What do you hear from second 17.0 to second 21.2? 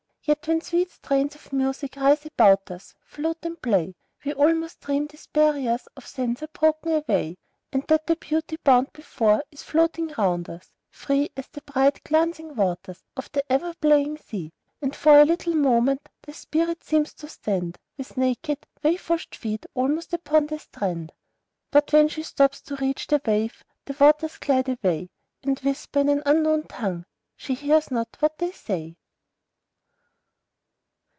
to stand With naked, wave washed feet almost upon the strand.